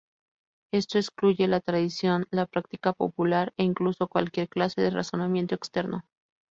Esto 0.73 0.97
excluye 0.97 1.47
la 1.47 1.59
tradición, 1.59 2.25
la 2.31 2.47
práctica 2.47 2.91
popular 2.93 3.53
e 3.57 3.63
incluso 3.63 4.07
cualquier 4.07 4.49
clase 4.49 4.81
de 4.81 4.89
razonamiento 4.89 5.53
externo. 5.53 6.05